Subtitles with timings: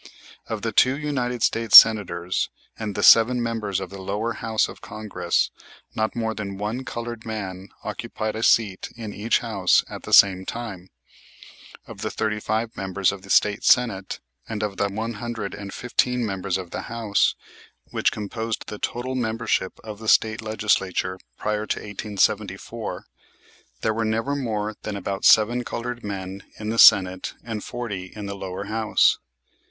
[0.47, 4.81] Of the two United States Senators and the seven members of the lower house of
[4.81, 5.51] Congress
[5.93, 10.43] not more than one colored man occupied a seat in each house at the same
[10.43, 10.89] time.
[11.85, 14.19] Of the thirty five members of the State Senate,
[14.49, 17.35] and of the one hundred and fifteen members of the House,
[17.91, 23.05] which composed the total membership of the State Legislature prior to 1874,
[23.81, 28.25] there were never more than about seven colored men in the Senate and forty in
[28.25, 29.19] the lower house.